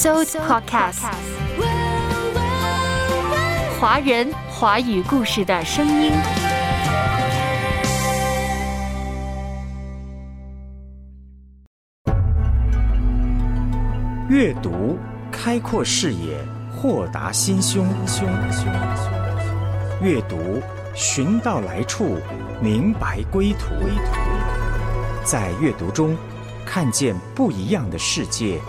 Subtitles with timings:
[0.00, 1.10] So Podcast，
[3.80, 6.12] 华人华语故事的声音。
[14.28, 14.96] 阅读
[15.32, 16.38] 开阔视野，
[16.70, 17.84] 豁达心胸。
[20.00, 20.62] 阅读
[20.94, 22.18] 寻到来处，
[22.62, 23.74] 明白归途。
[25.24, 26.16] 在阅读中
[26.64, 28.60] 看见不一样的世界，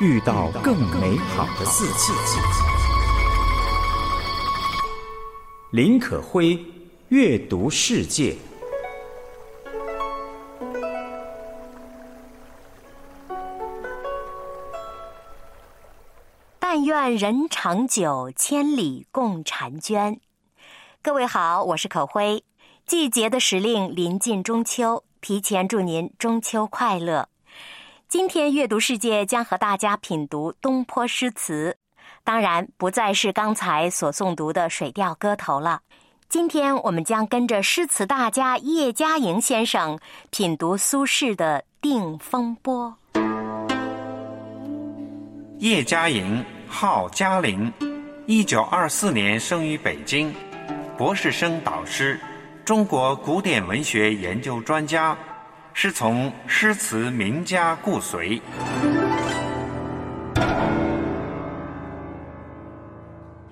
[0.00, 2.12] 遇到更美好的自己。
[5.72, 6.56] 林可辉，
[7.08, 8.36] 阅读世界。
[16.60, 20.20] 但愿人长久，千里共婵娟。
[21.02, 22.44] 各位好，我是可辉。
[22.86, 27.28] 季节的时令临近中秋，提前祝您中秋快乐。
[28.08, 31.76] 今天阅读世界将和大家品读东坡诗词，
[32.24, 35.80] 当然不再是刚才所诵读的《水调歌头》了。
[36.26, 39.98] 今天我们将跟着诗词大家叶嘉莹先生
[40.30, 42.96] 品读苏轼的《定风波》。
[45.58, 47.70] 叶嘉莹，号嘉玲，
[48.24, 50.32] 一九二四年生于北京，
[50.96, 52.18] 博士生导师，
[52.64, 55.14] 中国古典文学研究专家，
[55.80, 58.42] 师从诗词名家顾随。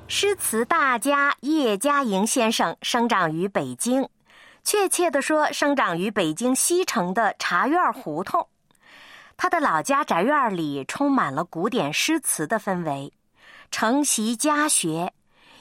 [0.08, 4.08] 诗词大家叶嘉莹先生生长于北京，
[4.64, 8.48] 确切的说，生长于北京西城的茶院胡同。
[9.36, 13.12] 他的老家宅院里充满了古典诗词的氛围。
[13.70, 15.12] 承袭家学，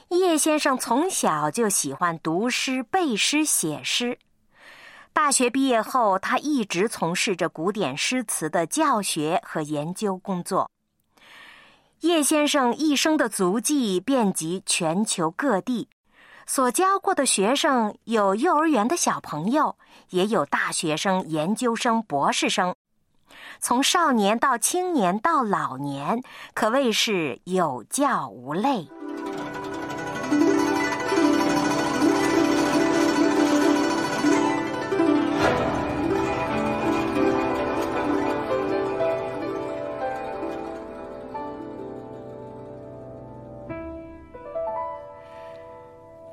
[0.08, 4.18] 叶先生从小就喜欢读诗、背诗、写诗。
[5.16, 10.70] 大学毕业后，他一直从事着古典诗词的教学和研究工作。
[12.00, 15.88] 叶先生一生的足迹遍及全球各地，
[16.46, 19.74] 所教过的学生有幼儿园的小朋友，
[20.10, 22.74] 也有大学生、研究生、博士生。
[23.58, 26.22] 从少年到青年到老年，
[26.52, 28.86] 可谓是有教无类。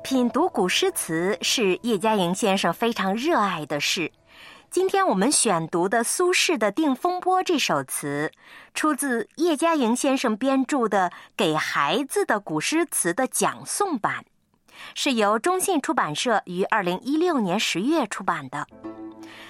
[0.04, 4.12] 品读古诗词是叶嘉莹先生非常热爱的事。
[4.70, 8.30] 今天我们选读的苏轼的《定风波》这首词，
[8.74, 14.22] 出自叶嘉莹先生编著的《给孩子的古诗词的讲诵版》，
[14.94, 18.66] 是由中信出版社于二零一六年十月出版的。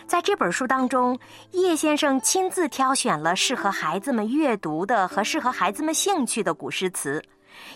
[0.07, 1.19] 在这本书当中，
[1.51, 7.21] 叶先生亲自挑选了适合孩子们阅读的和适合孩子们兴趣的古诗词，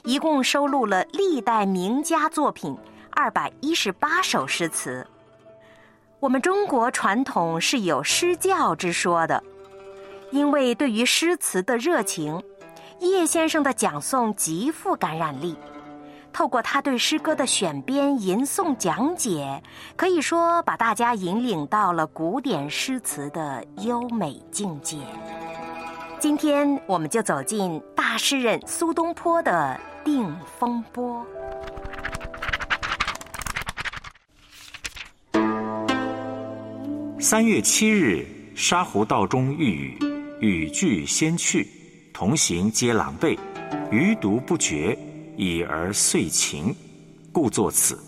[0.05, 2.77] 一共收录了历代名家作品
[3.11, 5.07] 二百一十八首诗词。
[6.21, 9.43] 我们中国传统是有诗教之说的，
[10.33, 12.43] 因为对于诗词的热情，
[13.01, 15.57] 叶先生的讲诵极富感染力。
[16.31, 19.63] 透过他对诗歌的选编、吟诵、讲解，
[19.97, 24.99] 可以说把大家引领到了古典诗词的优美境界。
[26.21, 31.25] 今天，我们就走进大诗人苏东坡的《定风波》。
[37.21, 38.27] 三月七日，
[38.57, 39.97] 沙湖道中遇
[40.41, 41.69] 雨，雨具先去，
[42.13, 43.39] 同行皆狼狈，
[43.93, 44.99] 余独不觉，
[45.37, 46.75] 已而遂晴，
[47.31, 48.08] 故作此。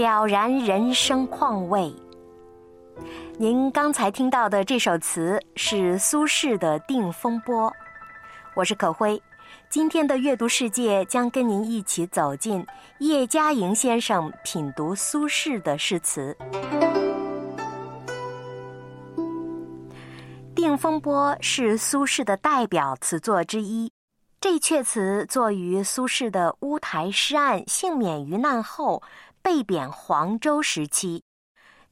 [0.00, 1.94] 了然人生况味。
[3.36, 7.70] 您刚才听到的这首词是苏轼的《定风波》，
[8.54, 9.22] 我是可辉。
[9.68, 12.66] 今天的阅读世界将跟您一起走进
[13.00, 16.34] 叶嘉莹先生品读苏轼的诗词。
[20.54, 23.92] 《定风波》是苏轼的代表词作之一，
[24.40, 29.02] 这阙词作于苏轼的乌台诗案幸免于难后
[29.42, 31.22] 被贬黄州时期，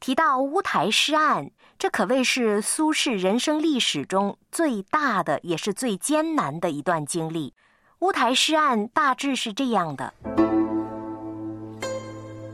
[0.01, 7.55] 提到乌台诗案，这可谓是苏轼人生历史中最大的，也是最艰难的一段经历。
[8.01, 10.15] 乌台诗案大致是这样的：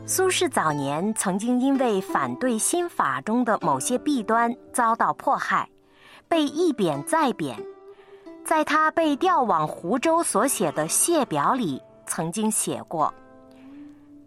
[0.07, 5.69] 苏轼早年曾经因为反对新法中的某些弊端遭到迫害，
[6.27, 7.55] 被一贬再贬。
[8.43, 13.11] 在他被调往湖州所写的谢表里，曾经写过：“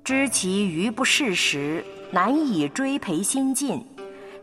[0.04, 3.80] 知其余不适时，难以追培新进；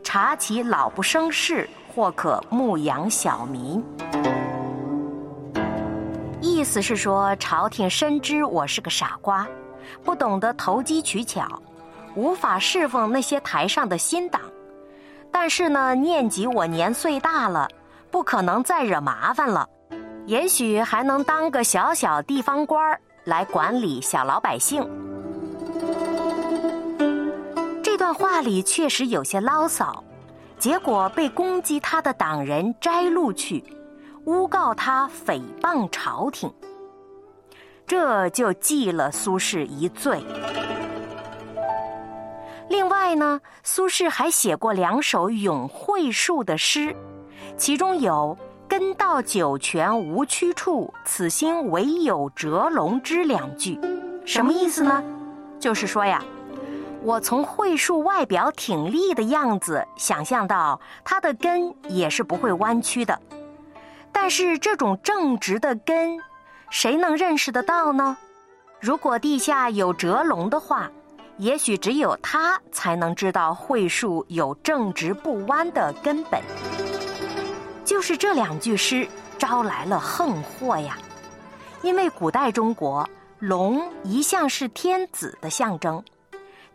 [0.04, 3.84] 察其老不生事，或可牧养小民。”
[6.42, 9.48] 意思是说，朝廷深知我是个傻瓜，
[10.04, 11.62] 不懂得投机取巧，
[12.16, 14.42] 无法侍奉那些台上的新党。
[15.32, 17.68] 但是呢，念及我年岁大了，
[18.12, 19.68] 不可能再惹麻烦了，
[20.28, 24.88] 也许还能当个小小地方官儿来管理小老百姓。
[28.16, 30.02] 话里确实有些牢骚，
[30.58, 33.62] 结果被攻击他的党人摘录去。
[34.24, 36.52] 诬告他诽谤朝廷，
[37.86, 40.24] 这就记了苏轼一罪。
[42.70, 46.96] 另外呢，苏轼还写过两首咏惠树的诗，
[47.58, 48.36] 其中有
[48.68, 53.78] “根到九泉无曲处，此心唯有折龙枝”两句，
[54.26, 55.04] 什么意思呢？
[55.60, 56.24] 就是说呀，
[57.06, 63.22] 我从桧树外表挺立的样子，想象到它的根也是不会弯曲的。
[64.12, 66.20] 但是这种正直的根，
[66.72, 68.18] 谁能认识得到呢？
[68.80, 70.90] 如果地下有蛰龙的话，
[71.38, 76.42] 也许只有他才能知道桧树有正直不弯的根本。
[77.84, 80.98] 就是这两句诗招来了横祸呀！
[81.84, 86.04] 因为古代中国龙一向是天子的象征，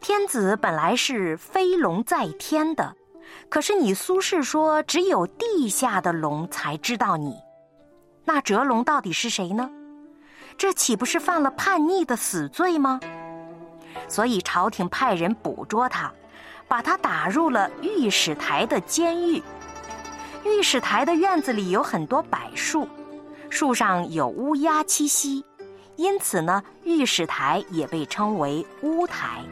[0.00, 2.96] 天子本来是飞龙在天的。
[3.48, 7.36] 可是你苏轼说，只有地下的龙才知道你，
[8.24, 9.70] 那蛰龙到底是谁呢？
[10.56, 12.98] 这岂不是犯了叛逆的死罪吗？
[14.08, 16.12] 所以朝廷派人捕捉他，
[16.66, 19.42] 把他打入了御史台的监狱。
[20.44, 22.88] 御史台的院子里有很多柏树，
[23.50, 25.44] 树上有乌鸦栖息，
[25.96, 29.44] 因此呢，御史台也被称为乌台。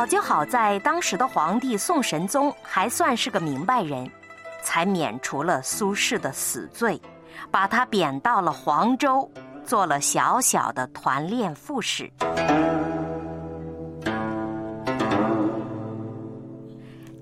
[0.00, 4.10] 好就好在当时的皇帝宋神宗还算是个明白人，
[4.62, 6.98] 才免除了苏轼的死罪，
[7.50, 9.30] 把他贬到了黄州，
[9.62, 12.10] 做了小小的团练副使。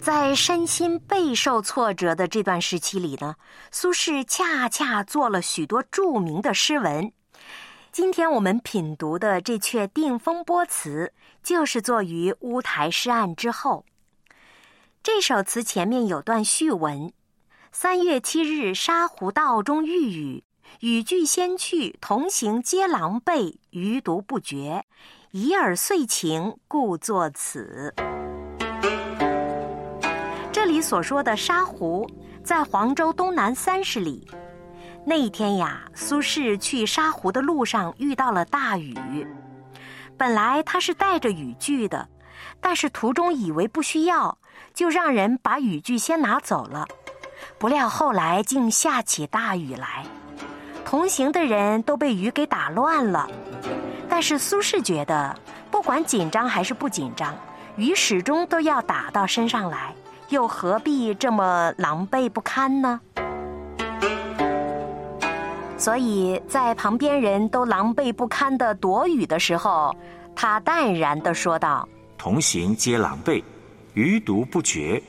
[0.01, 3.35] 在身心备受挫折的这段时期里呢，
[3.73, 7.11] 苏轼恰恰做了许多著名的诗文。
[7.99, 11.13] 今天我们品读的这阙《定风波》词，
[11.43, 13.85] 就是作于乌台诗案之后。
[15.03, 17.13] 这首词前面有段序文
[17.73, 20.45] ：“三月七日，沙湖道中遇雨，
[20.79, 24.85] 雨具先去，同行皆狼狈，余独不觉。
[25.33, 27.93] 已耳遂情，故作此。”
[30.55, 32.09] 这里所说的沙湖，
[32.45, 34.25] 在黄州东南三十里。
[35.09, 38.95] 那一天呀，苏轼去沙湖的路上遇到了大雨。
[40.19, 42.07] 本来他是带着雨具的，
[42.61, 44.37] 但是途中以为不需要，
[44.75, 46.87] 就让人把雨具先拿走了。
[47.59, 50.05] 不料后来竟下起大雨来，
[50.85, 53.27] 同行的人都被雨给打乱了。
[54.11, 55.35] 但是苏轼觉得，
[55.71, 57.35] 不管紧张还是不紧张，
[57.77, 59.95] 雨始终都要打到身上来，
[60.29, 63.01] 又何必这么狼狈不堪呢？
[65.79, 69.95] 所以在旁边人都狼狈不堪的躲雨的时候，
[70.35, 73.43] 他淡然的说道：“同行皆狼狈，
[73.95, 75.01] 余独不觉。”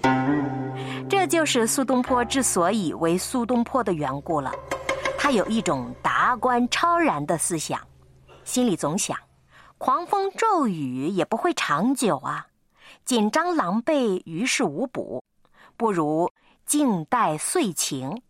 [1.10, 4.52] 这就是苏东坡之所以为苏东坡的缘故了。
[5.18, 7.82] 他有一种达观超然的思想，
[8.44, 9.18] 心里总想：
[9.80, 12.46] 狂风骤雨也不会长久啊，
[13.06, 15.24] 紧张狼狈于事无补，
[15.76, 16.32] 不如
[16.68, 18.22] 静待岁晴。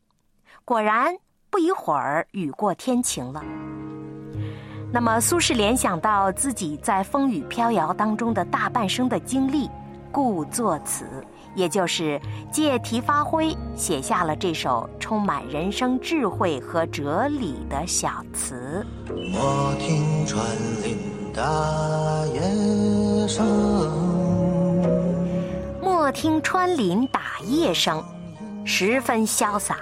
[0.64, 1.18] 果然。
[1.50, 3.44] 不一会儿，雨过天晴了。
[4.92, 9.70] 那么，苏轼联想到自己在风雨飘摇当中的大半生的经历，
[10.12, 11.06] 故作词，
[11.54, 12.20] 也就是
[12.52, 18.86] 借题发挥，写下了这首充满人生智慧和哲理的小词。
[19.32, 20.44] 莫听穿
[20.84, 20.98] 林
[21.34, 23.46] 打叶声，
[25.82, 28.04] 莫听穿林打叶声，
[28.66, 29.78] 十分潇洒。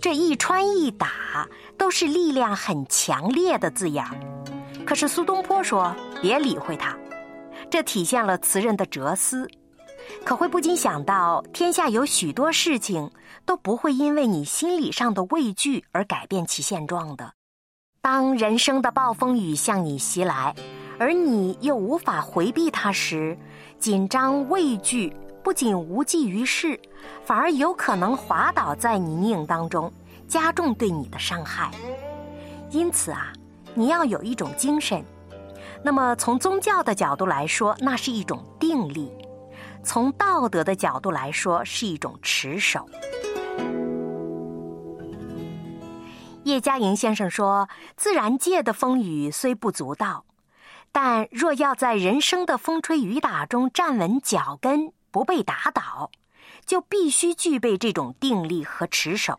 [0.00, 4.14] 这一穿一打都是力量很强烈的字眼儿，
[4.86, 6.96] 可是苏东坡说别理会他，
[7.68, 9.48] 这体现了词人的哲思。
[10.24, 13.10] 可会不禁想到，天下有许多事情
[13.44, 17.32] 都不会因为你心理上的畏惧而改变其现状的。
[18.00, 20.54] 当人生的暴风雨向你袭来，
[20.98, 23.36] 而你又无法回避它时，
[23.78, 26.78] 紧张畏惧不仅无济于事，
[27.24, 29.92] 反而有可能滑倒在泥泞当中，
[30.26, 31.70] 加重对你的伤害。
[32.70, 33.32] 因此啊，
[33.74, 35.02] 你要有一种精神。
[35.82, 39.10] 那么从宗教的角度来说，那是一种定力。
[39.82, 42.84] 从道德的角度来说，是一种持守。
[46.44, 50.24] 叶嘉莹先生说：“自然界的风雨虽不足道，
[50.90, 56.10] 但若要在人生的风吹雨打中站稳脚跟，不被打倒，
[56.66, 59.38] 就必须具备这种定力和持守。”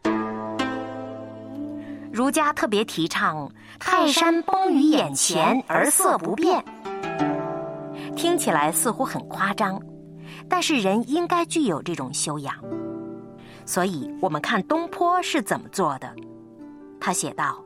[2.11, 3.49] 儒家特别提倡
[3.79, 6.63] “泰山崩于眼前而色不变”，
[8.17, 9.79] 听起来似乎很夸张。
[10.47, 12.55] 但是人应该具有这种修养，
[13.65, 16.11] 所以我们看东坡是怎么做的。
[16.99, 17.63] 他写道：“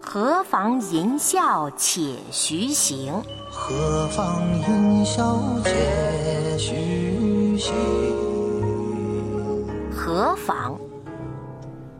[0.00, 3.12] 何妨吟啸且徐行。”
[3.50, 7.74] 何妨吟啸且徐行。
[9.90, 10.78] 何妨？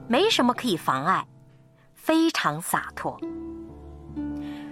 [0.09, 1.27] 没什么可以妨碍，
[1.95, 3.19] 非常洒脱。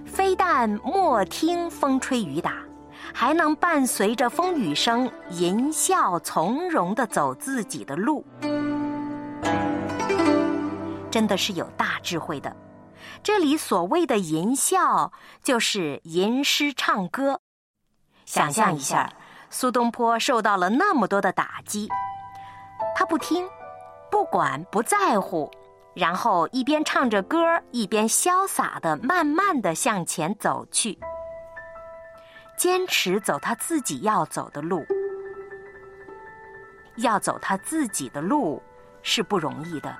[0.06, 2.64] 非但莫听风吹雨打。
[3.12, 8.24] 还能伴随着风雨声吟啸从容的走自己的路，
[11.10, 12.56] 真的是有大智慧的。
[13.22, 15.12] 这里所谓的吟啸，
[15.42, 17.40] 就是吟诗唱歌。
[18.24, 19.12] 想象一下，
[19.54, 21.88] 苏东坡受到了那么多的打击，
[22.92, 23.48] 他不听，
[24.10, 25.48] 不管，不在乎，
[25.94, 27.38] 然后一边唱着歌，
[27.70, 30.98] 一边潇洒的、慢慢的向前走去。
[32.56, 34.84] 坚持走他自己要走的路，
[36.96, 38.60] 要走他自己的路
[39.02, 39.96] 是不容易的，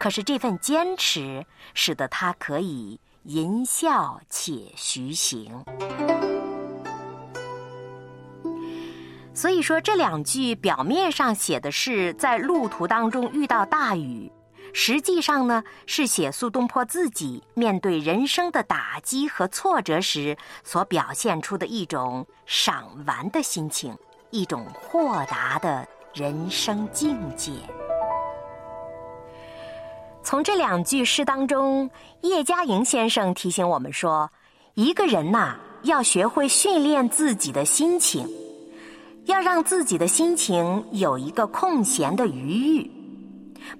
[0.00, 5.64] 可是这份坚持使得他可以吟啸且徐行。
[9.36, 14.32] 所以说，这两句表面上写的是在路途当中遇到大雨。
[14.72, 23.94] 实际上呢，是写苏东坡自己面对人生的打击和挫折时所表现出的一种赏玩的心情，
[24.30, 27.52] 一种豁达的人生境界。
[30.22, 31.90] 从这两句诗当中，
[32.22, 34.30] 叶嘉莹先生提醒我们说，
[34.72, 38.26] 一个人呐，要学会训练自己的心情，
[39.26, 42.90] 要让自己的心情有一个空闲的余裕。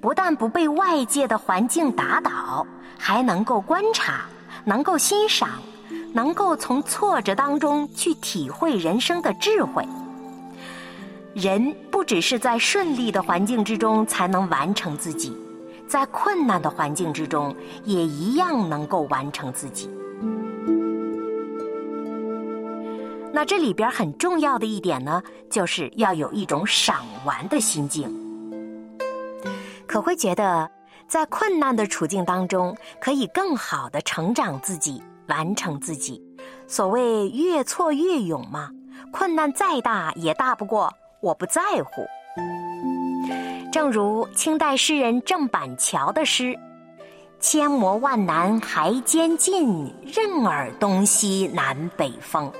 [0.00, 2.66] 不但不被外界的环境打倒，
[2.98, 4.26] 还能够观察，
[4.64, 5.48] 能够欣赏，
[6.12, 9.86] 能够从挫折当中去体会人生的智慧。
[11.32, 15.36] 人不只是在顺利的环境之中才能完成自己，
[15.86, 19.88] 在困难的环境之中也一样能够完成自己。
[23.36, 28.10] 那这里边很重要的一点呢，就是要有一种赏玩的心境。
[29.86, 30.70] 可会觉得，
[31.06, 36.24] 在困难的处境当中，可以更好的成长自己，完成自己。
[36.66, 38.70] 所谓越挫越勇嘛，
[39.12, 40.90] 困难再大也大不过
[41.20, 42.06] 我不在乎。
[43.70, 46.58] 正如清代诗人郑板桥的诗
[47.38, 52.50] ：“千磨万难还坚劲，任尔东西南北风。”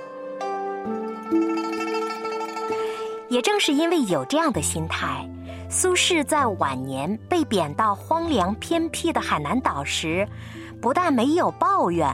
[3.29, 5.27] 也正是因为有这样的心态。
[5.69, 10.25] 苏轼在晚年被贬到荒凉偏僻的海南岛时，
[10.81, 12.09] 不但没有抱怨，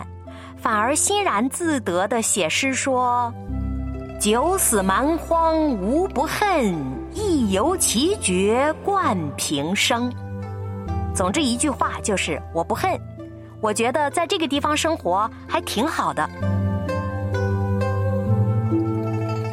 [0.57, 3.31] 反而欣然自得地写诗说
[4.19, 6.73] ：“九死蛮荒无不恨，
[7.13, 10.11] 一游奇绝冠平生。”
[11.13, 12.99] 总之一句话就是我不恨，
[13.61, 16.27] 我觉得在这个地方生活还挺好的。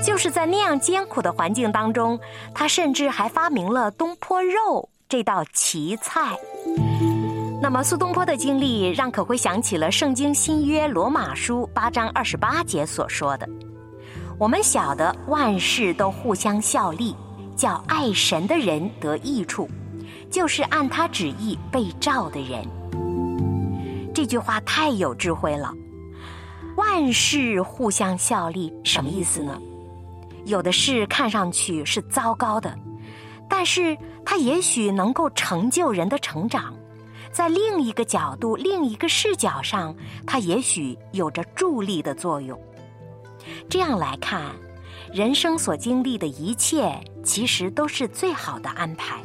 [0.02, 2.18] 就是在那样艰苦的环境当中，
[2.54, 6.36] 他甚至还发明了东坡肉这道奇菜。
[7.62, 13.46] 那么苏东坡的经历，让可辉想起了《圣经新约罗马书》八章二十八节所说的
[14.38, 17.14] ：“我们晓得万事都互相效力，
[17.54, 19.68] 叫爱神的人得益处，
[20.30, 22.66] 就是按他旨意被召的人。”
[24.14, 25.72] 这句话太有智慧了。
[26.76, 29.60] 万事互相效力，什么意思呢？
[30.50, 32.76] 有的事看上去是糟糕的，
[33.48, 36.74] 但是它也许能够成就人的成长，
[37.32, 39.94] 在另一个角度、另一个视角上，
[40.26, 42.58] 它也许有着助力的作用。
[43.68, 44.42] 这样来看，
[45.12, 46.92] 人生所经历的一切，
[47.24, 49.20] 其实都是最好的安排。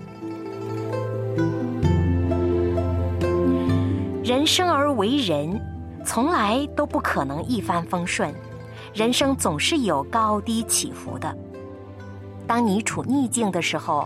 [4.23, 5.59] 人生而为人，
[6.05, 8.33] 从来都不可能一帆风顺，
[8.95, 11.37] 人生总是有高低起伏的。
[12.47, 14.05] 当你处逆境的时候，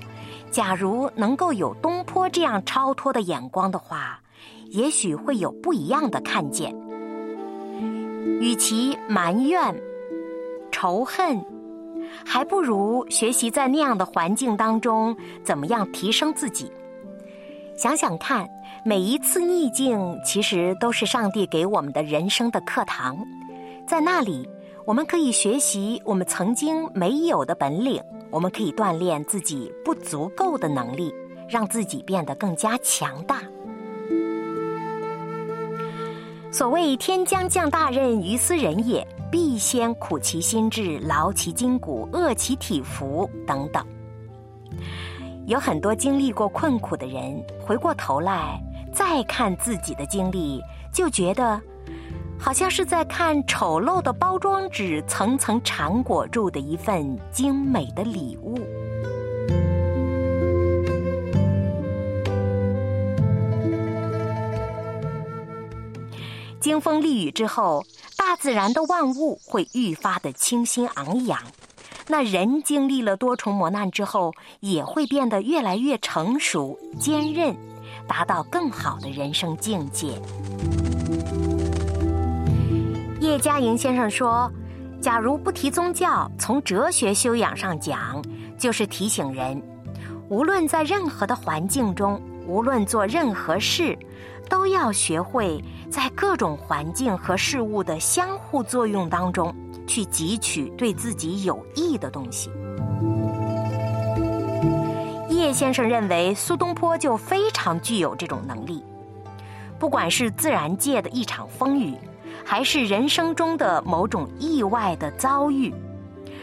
[0.49, 4.19] 假如能够有东坡这样超脱的眼光的话，
[4.71, 6.75] 也许会有不一样的看见。
[8.41, 9.79] 与其埋怨、
[10.71, 11.39] 仇恨，
[12.25, 16.71] 还不如学习在那样的环境当中怎么样提升自己。
[17.77, 18.49] 想想看，
[18.83, 23.15] 每一次逆境其实都是上帝给我们的人生的课堂，
[23.87, 24.49] 在那里
[24.85, 28.01] 我们可以学习我们曾经没有的本领。
[28.31, 31.13] 我们可以锻炼自己不足够的能力，
[31.47, 33.41] 让自己变得更加强大。
[36.51, 43.83] 所谓“天将降大任于斯人也，必先苦其心志，劳其筋骨，饿其体肤”等等。
[45.47, 48.61] 有很多经历过困苦的人，回过头来
[48.93, 50.61] 再看自己的经历，
[50.93, 51.59] 就觉得。
[52.39, 58.57] 好像是在看丑陋的包装纸层层缠裹住的一份精美的礼物。
[66.59, 67.85] 经风历雨之后，
[68.17, 71.39] 大自然的万物会愈发的清新昂扬，
[72.07, 77.55] 那人经历了多重磨难之后，也会变得越来越成熟坚韧，
[78.07, 80.21] 达到更好的人生境界。
[83.29, 84.51] 叶嘉莹先生说
[84.99, 88.19] ：“假如不提宗教，从哲学修养上讲，
[88.57, 89.61] 就是提醒人，
[90.29, 93.95] 无论在任何的环境中，无论做任何事，
[94.49, 99.55] 都要学会在各种环境和事物的相互作用当中，
[99.85, 102.49] 去汲取对自己有益的东西。”
[105.29, 108.83] 叶先生认为，苏东坡就非常具有这种能力，
[109.77, 111.95] 不管是自然界的一场风雨。
[112.49, 115.71] 还是人生中的某种意外的遭遇，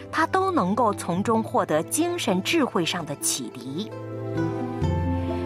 [0.09, 3.91] 他都能够从中获得精神智慧上的启迪。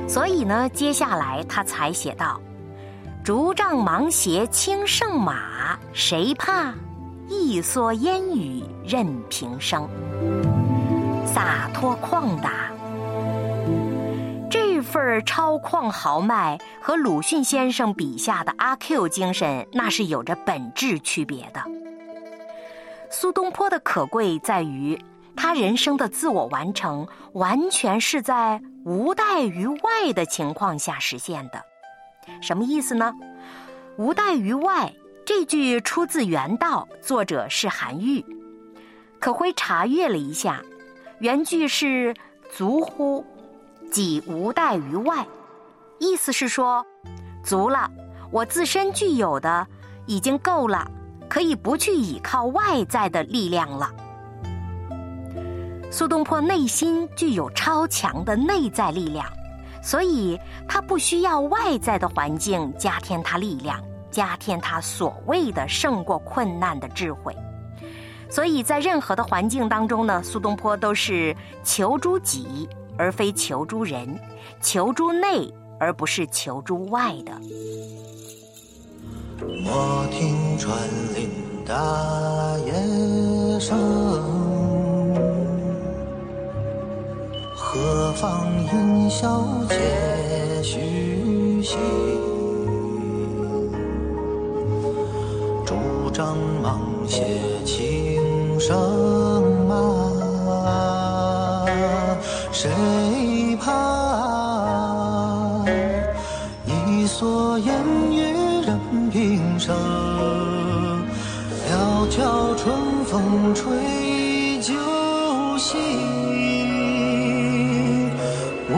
[0.07, 2.39] 所以呢，接下来他才写道
[3.25, 6.71] ：“竹杖芒鞋轻胜马，谁怕？
[7.27, 9.89] 一蓑烟雨任平生。”
[11.25, 12.70] 洒脱旷达。
[14.91, 21.63] 份超旷豪迈和鲁迅先生笔下的阿 Q 精神，那是有着本质区别的。
[23.09, 25.01] 苏东坡的可贵在于，
[25.33, 31.63] 他人生的自我完成完全是在无待于外的情况下实现的。
[32.41, 33.13] 什么意思呢？
[33.97, 34.93] 无待于外
[35.25, 38.25] 这句出自原道，作者是韩愈。
[39.21, 40.61] 可辉查阅了一下，
[41.19, 42.13] 原句是
[42.51, 43.25] 足乎。
[43.91, 45.27] 己无待于外，
[45.99, 46.83] 意思是说，
[47.43, 47.91] 足了，
[48.31, 49.67] 我自身具有的
[50.07, 50.89] 已经够了，
[51.29, 53.91] 可以不去依靠外在的力量了。
[55.91, 59.27] 苏东坡内心具有超强的内在力量，
[59.83, 63.77] 所以他不需要外在的环境加添他力量，
[64.09, 67.35] 加添他所谓的胜过困难的智慧。
[68.29, 72.69] 所以在任何的环境当中呢，苏东坡都是求诸己。
[73.01, 74.07] 而非求诸人，
[74.61, 77.31] 求诸内，而不是求诸外的。
[79.39, 80.77] 莫听穿
[81.15, 81.27] 林
[81.65, 81.73] 打
[82.59, 83.75] 叶声，
[87.55, 91.79] 何妨吟啸且徐行。
[95.65, 95.75] 竹
[96.13, 97.25] 杖芒鞋
[97.65, 100.10] 轻胜马。
[102.61, 102.69] 谁
[103.59, 103.65] 怕？
[106.67, 107.73] 一蓑烟
[108.11, 108.21] 雨
[108.63, 109.75] 任平生。
[111.67, 114.75] 料峭春风吹酒
[115.57, 115.79] 醒。
[118.69, 118.77] 微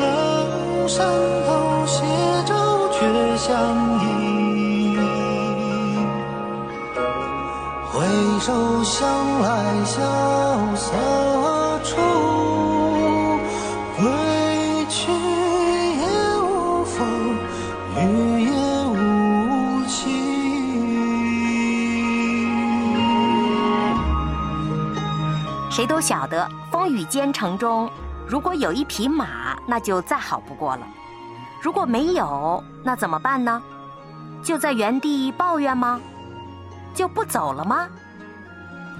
[0.00, 1.06] 冷山
[1.46, 2.02] 头斜
[2.46, 3.52] 照却相
[4.02, 4.96] 迎。
[7.92, 8.06] 回
[8.40, 10.00] 首向来萧
[10.74, 10.86] 瑟
[25.78, 27.88] 谁都晓得，风雨兼程中，
[28.26, 30.82] 如果有一匹马，那就再好不过了；
[31.62, 33.62] 如果没有，那怎么办呢？
[34.42, 36.00] 就在原地抱怨吗？
[36.96, 37.88] 就不走了吗？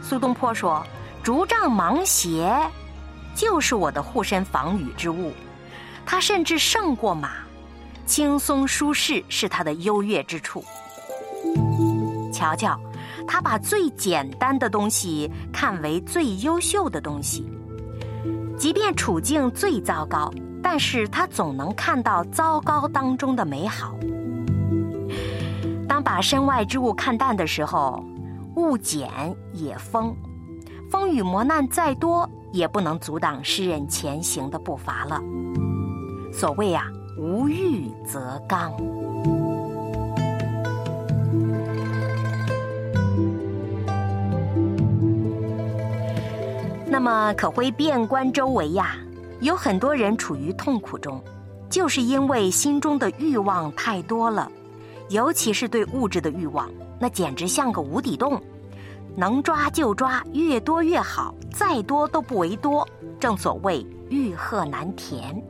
[0.01, 0.81] 苏东坡说
[1.21, 2.57] ：“竹杖芒鞋，
[3.35, 5.33] 就是我的护身防雨之物。
[6.07, 7.31] 它甚至胜过马，
[8.07, 10.65] 轻松舒适是它的优越之处。
[12.33, 12.79] 瞧瞧，
[13.29, 17.47] 他把最简单的东西看为最优秀的东西，
[18.57, 20.29] 即便处境最糟糕，
[20.61, 23.95] 但是他总能看到糟糕当中的美好。
[25.87, 28.03] 当把身外之物看淡的时候。”
[28.57, 29.09] 物简
[29.53, 30.13] 也丰，
[30.91, 35.23] 风雨磨难再多，也不能阻挡诗人前行的步伐了。
[36.33, 36.85] 所谓啊，
[37.17, 38.73] 无欲则刚。
[46.99, 48.97] 那么，可会遍观周围呀，
[49.39, 51.23] 有很多人处于痛苦中，
[51.71, 54.51] 就是因为心中的欲望太多了，
[55.09, 56.69] 尤其是对物质的欲望。
[56.99, 58.43] 那简直像个无底洞，
[59.15, 62.85] 能抓就抓，越多越好，再多都不为多。
[63.21, 65.41] 正所谓欲壑难填。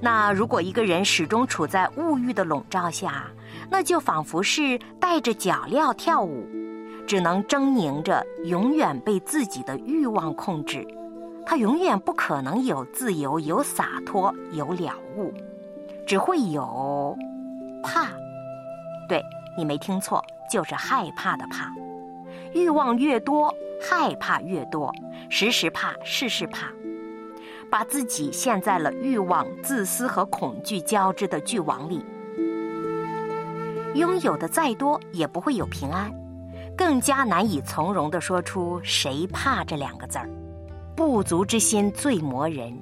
[0.00, 3.26] 那如果一个人始终处在物欲的笼罩下，
[3.70, 6.44] 那就仿佛是带着脚镣跳舞，
[7.06, 10.86] 只能狰狞着，永远被自己的欲望控制。
[11.46, 15.32] 他永远不可能有自由、有洒脱、有了悟，
[16.06, 17.16] 只会有
[17.82, 18.08] 怕。
[19.08, 19.22] 对。
[19.56, 21.72] 你没听错，就是害怕的怕。
[22.52, 24.92] 欲望越多，害怕越多，
[25.30, 26.72] 时时怕，事事怕，
[27.70, 32.04] 把自己陷在了欲望、自私和恐惧交织的巨网里。
[33.94, 36.10] 拥有的再多，也不会有平安，
[36.76, 40.28] 更加难以从容地说出“谁怕”这两个字儿。
[40.96, 42.76] 不足之心最磨人，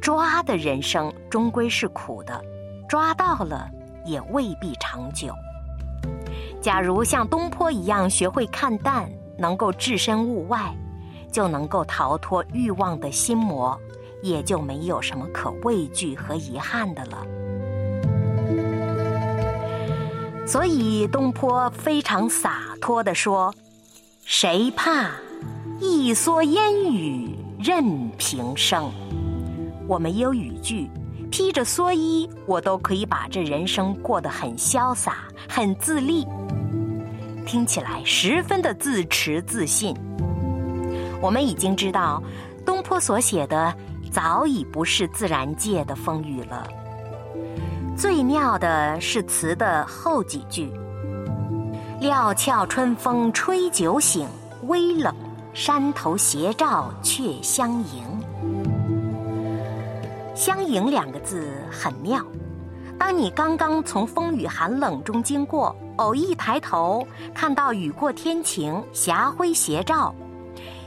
[0.00, 2.42] 抓的人生终归是苦的，
[2.88, 3.68] 抓到了
[4.04, 5.34] 也未必长久。
[6.60, 10.74] 假如像东坡一样学会看淡，能够置身物外，
[11.30, 13.78] 就能够逃脱欲望的心魔，
[14.22, 17.26] 也就没有什么可畏惧和遗憾的了。
[20.52, 23.54] 所以东坡非常洒脱地说
[24.22, 25.12] ：“谁怕？
[25.80, 28.92] 一蓑烟雨任平生。
[29.88, 30.90] 我没有语句，
[31.30, 36.26] 披着蓑衣，我都可以把这人生过得很潇洒，很自立。”
[37.48, 39.96] 听起来十分的自持自信。
[41.22, 42.22] 我们已经知道，
[42.62, 43.74] 东坡所写的
[44.10, 46.68] 早已不是自然界的风雨了。
[47.96, 50.72] 最妙的是词的后几句
[52.00, 54.26] ：“料峭春风吹酒醒，
[54.62, 55.14] 微冷
[55.54, 58.02] 山头斜照却相迎。”
[60.34, 62.24] 相迎两个字很妙。
[62.98, 65.74] 当你刚刚从风雨寒冷中经过。
[65.96, 70.12] 偶一抬头，看到雨过天晴，霞辉斜照，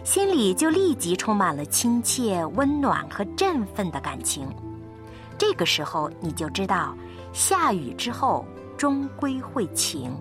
[0.04, 4.48] 心里就立即充满了亲切、温暖和振奋的感情。
[5.38, 6.96] 这个时候，你就知道，
[7.34, 8.46] 下雨之后
[8.78, 10.12] 终归会晴，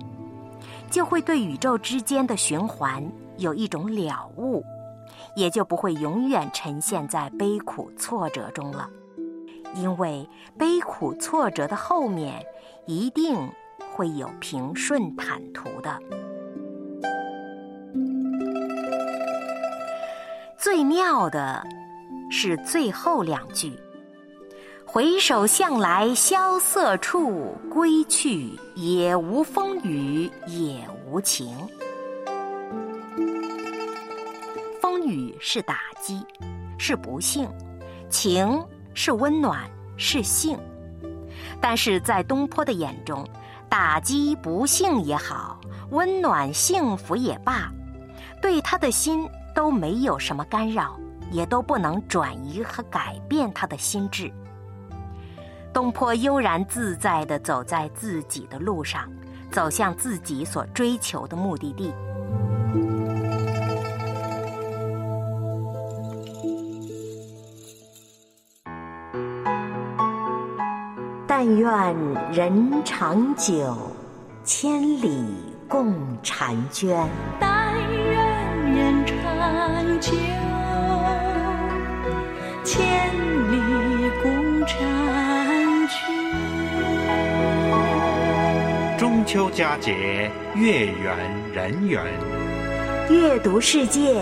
[0.91, 3.05] 就会对宇宙之间的循环
[3.37, 4.65] 有一种了悟，
[5.37, 8.89] 也就不会永远沉陷在悲苦挫折中了。
[9.75, 12.45] 因为悲苦挫折的后面，
[12.87, 13.49] 一定。
[13.93, 16.01] 会有平顺坦途的。
[20.59, 21.65] 最妙的
[22.29, 23.79] 是最后两句
[24.95, 31.53] ：“回首向来萧瑟处，归去，也无风雨也无晴。”
[34.81, 36.25] 风雨是打击，
[36.79, 37.49] 是不幸；
[38.09, 40.57] 晴是温暖，是幸。
[41.61, 43.27] 但是在东坡的眼中，
[43.69, 45.59] 打击不幸也好，
[45.91, 47.69] 温暖幸福也罢，
[48.41, 50.97] 对他的心都没有什么干扰，
[51.33, 54.33] 也都不能转移和改变他的心智。
[55.75, 59.11] 东坡悠然自在地走在自己的路上，
[59.51, 61.93] 走向自己所追求的目的地。
[71.27, 71.97] 但愿
[72.33, 73.77] 人长久，
[74.45, 75.35] 千里
[75.69, 77.05] 共婵娟。
[77.41, 80.13] 但愿人长久，
[82.63, 83.13] 千
[83.51, 83.59] 里
[84.23, 84.31] 共
[84.65, 85.24] 婵
[89.25, 92.05] 中秋佳节，月圆人圆。
[93.09, 94.15] 阅读世界，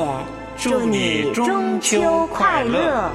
[0.56, 3.10] 祝你中秋快乐。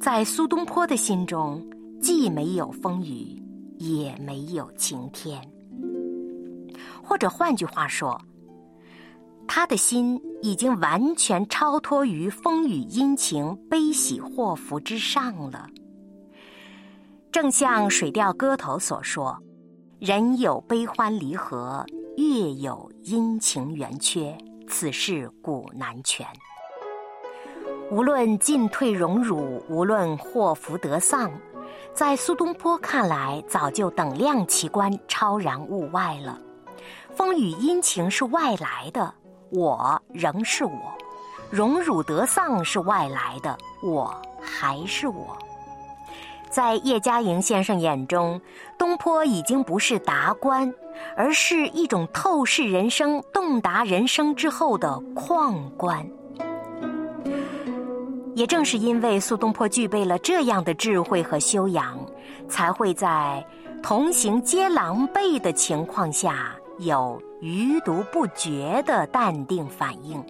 [0.00, 1.64] 在苏东坡的心中，
[2.00, 3.40] 既没有风雨，
[3.78, 5.40] 也没有晴天。
[7.04, 8.20] 或者换句话说，
[9.46, 15.68] 他的心已经完全超脱于风雨阴晴、悲喜祸福之上了。
[17.32, 19.38] 正像《水调歌头》所说
[19.98, 21.84] ：“人有悲欢离合，
[22.16, 24.36] 月有阴晴圆缺，
[24.68, 26.26] 此事古难全。”
[27.90, 31.30] 无论进退荣辱，无论祸福得丧，
[31.94, 36.40] 在苏东坡看来，早就等量齐观，超然物外了。
[37.14, 39.14] 风雨阴晴是外来的，
[39.56, 40.70] 我仍是我；
[41.50, 45.34] 荣辱得丧是外来的，我还是我。
[46.50, 48.38] 在叶嘉莹先生眼中，
[48.76, 50.70] 东坡已经不是达观，
[51.16, 56.06] 而是一种透视人生、洞达人生之后的旷观。
[58.34, 61.98] 也正是因为苏东坡具备了这样的智慧和修养，
[62.46, 63.42] 才会在
[63.82, 70.22] 同行皆狼狈的情况下有余毒不绝的淡定反应，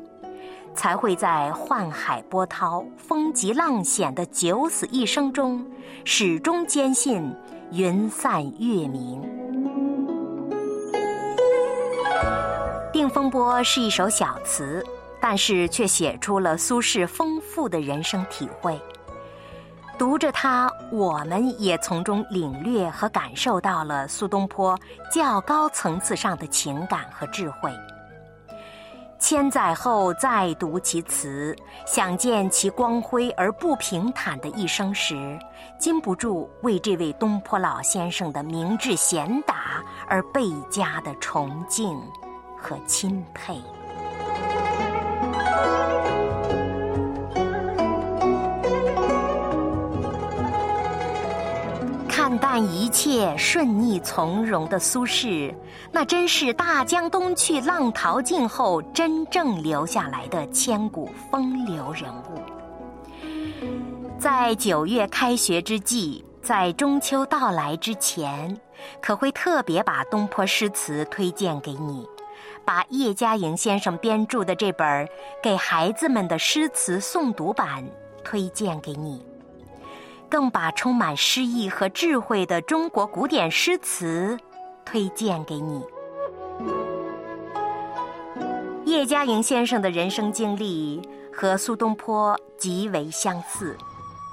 [0.75, 5.65] 才会在宦海波涛、风急浪险的九死一生中，
[6.05, 7.35] 始终坚信
[7.73, 9.23] 云散月明。
[12.93, 14.85] 《定风波》是一首小词。
[15.19, 18.79] 但是却写出了苏轼丰富的人生体会。
[19.99, 24.79] 读着它，我们也从中领略和感受到了苏东坡
[25.11, 27.71] 较高层次上的情感和智慧。
[29.19, 31.57] 千载后再读其词，
[31.87, 35.39] 想见其光辉而不平坦的一生时，
[35.79, 41.99] 禁不住为这位东坡老先生的明智贤达而倍加的崇敬
[42.59, 43.59] 和钦佩。
[52.57, 55.55] 看一切，顺逆从容的苏轼，
[55.93, 62.41] 那真是大江东去，浪淘尽后真正留下来的千古风流人物。
[64.19, 68.59] 在九月开学之际，在中秋到来之前，
[69.03, 72.09] 可会特别把东坡诗词推荐给你，
[72.65, 74.89] 把叶嘉莹先生编著的这本
[75.43, 77.85] 《给孩子们的诗词诵读版》
[78.25, 79.23] 推荐给你。
[80.29, 84.37] 更把充满诗意和智慧的中国古典诗词
[84.85, 85.83] 推荐给你。
[88.85, 91.01] 叶嘉莹先生的人生经历
[91.33, 93.77] 和苏东坡极为相似，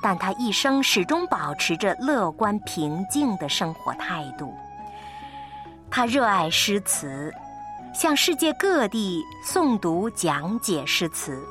[0.02, 4.54] 但他一生始终保持着乐观平静的生活态度。
[5.92, 7.34] 他热爱诗词，
[7.94, 11.44] 向世界各地诵读讲解诗词。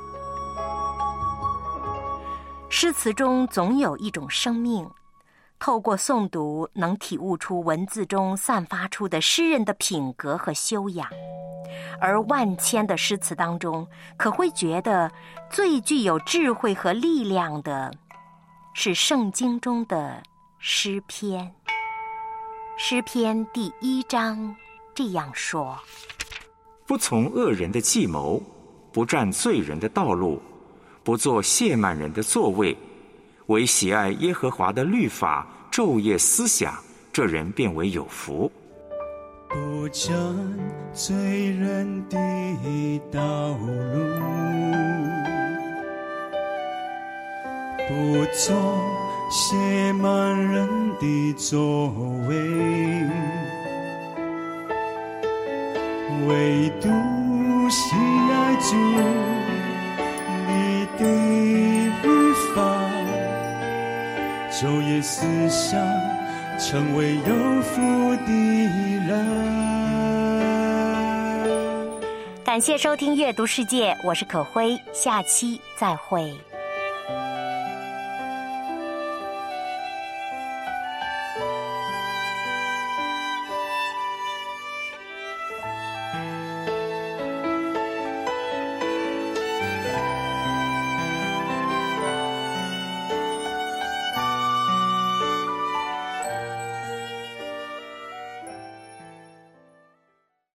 [2.75, 4.89] 诗词中总有一种生命，
[5.59, 11.07] 透过诵读能体悟出文字中散发出的诗人的品格和修养。
[12.01, 15.13] 而万千的诗词当中，可会觉得
[15.51, 17.93] 最具有智慧和力量的，
[18.73, 20.23] 是圣经中的
[20.59, 21.55] 诗篇。
[22.79, 24.57] 诗篇第一章
[24.95, 25.79] 这样说
[26.87, 28.43] ：“不从恶人的计谋，
[28.91, 30.41] 不占罪人的道路。”
[31.05, 32.77] 不做亵慢人的座位，
[33.47, 36.75] 唯喜爱耶和华的律法，昼夜思想，
[37.13, 38.51] 这人便为有福。
[39.49, 40.15] 不占
[40.93, 41.15] 罪
[41.51, 42.17] 人的
[43.11, 43.99] 道路，
[47.89, 48.55] 不做
[49.29, 50.69] 亵慢人
[51.01, 51.89] 的座
[52.29, 52.37] 位，
[56.29, 56.89] 唯独
[57.69, 57.97] 喜
[58.31, 59.32] 爱主。
[64.63, 65.77] 昼夜思想，
[66.57, 67.81] 成为有福
[68.25, 68.33] 的
[69.09, 69.27] 人。
[72.45, 76.33] 感谢收听《阅读世界》，我是可辉，下期再会。